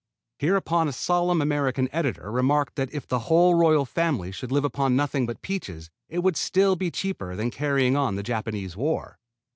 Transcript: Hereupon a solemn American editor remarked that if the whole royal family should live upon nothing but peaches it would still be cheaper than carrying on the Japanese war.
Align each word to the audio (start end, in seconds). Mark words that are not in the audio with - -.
Hereupon 0.39 0.87
a 0.87 0.93
solemn 0.93 1.43
American 1.43 1.87
editor 1.93 2.31
remarked 2.31 2.75
that 2.75 2.91
if 2.91 3.07
the 3.07 3.19
whole 3.29 3.53
royal 3.53 3.85
family 3.85 4.31
should 4.31 4.51
live 4.51 4.65
upon 4.65 4.95
nothing 4.95 5.27
but 5.27 5.43
peaches 5.43 5.91
it 6.09 6.23
would 6.23 6.37
still 6.37 6.75
be 6.75 6.89
cheaper 6.89 7.35
than 7.35 7.51
carrying 7.51 7.95
on 7.95 8.15
the 8.15 8.23
Japanese 8.23 8.75
war. 8.75 9.19